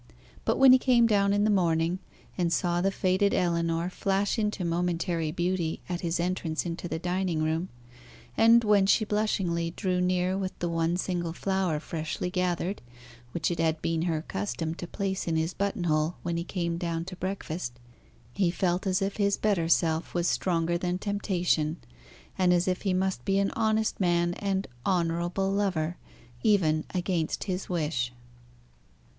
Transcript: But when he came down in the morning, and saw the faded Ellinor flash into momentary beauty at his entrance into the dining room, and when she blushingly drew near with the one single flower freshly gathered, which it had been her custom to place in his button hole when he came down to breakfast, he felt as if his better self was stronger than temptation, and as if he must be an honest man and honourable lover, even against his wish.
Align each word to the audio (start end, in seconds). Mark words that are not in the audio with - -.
But 0.45 0.57
when 0.57 0.71
he 0.71 0.79
came 0.79 1.05
down 1.05 1.31
in 1.31 1.43
the 1.43 1.51
morning, 1.51 1.99
and 2.35 2.51
saw 2.51 2.81
the 2.81 2.89
faded 2.89 3.35
Ellinor 3.35 3.87
flash 3.91 4.39
into 4.39 4.65
momentary 4.65 5.29
beauty 5.31 5.81
at 5.87 6.01
his 6.01 6.19
entrance 6.19 6.65
into 6.65 6.87
the 6.87 6.97
dining 6.97 7.43
room, 7.43 7.69
and 8.35 8.63
when 8.63 8.87
she 8.87 9.05
blushingly 9.05 9.69
drew 9.69 10.01
near 10.01 10.39
with 10.39 10.57
the 10.57 10.69
one 10.69 10.97
single 10.97 11.33
flower 11.33 11.79
freshly 11.79 12.31
gathered, 12.31 12.81
which 13.31 13.51
it 13.51 13.59
had 13.59 13.79
been 13.83 14.01
her 14.09 14.23
custom 14.23 14.73
to 14.73 14.87
place 14.87 15.27
in 15.27 15.35
his 15.35 15.53
button 15.53 15.83
hole 15.83 16.15
when 16.23 16.35
he 16.35 16.43
came 16.43 16.79
down 16.79 17.05
to 17.05 17.15
breakfast, 17.15 17.73
he 18.33 18.49
felt 18.49 18.87
as 18.87 19.03
if 19.03 19.17
his 19.17 19.37
better 19.37 19.69
self 19.69 20.15
was 20.15 20.27
stronger 20.27 20.79
than 20.79 20.97
temptation, 20.97 21.77
and 22.39 22.51
as 22.53 22.67
if 22.67 22.81
he 22.81 22.91
must 22.95 23.23
be 23.23 23.37
an 23.37 23.51
honest 23.51 23.99
man 23.99 24.33
and 24.39 24.65
honourable 24.83 25.51
lover, 25.51 25.97
even 26.41 26.85
against 26.91 27.43
his 27.43 27.69
wish. 27.69 28.11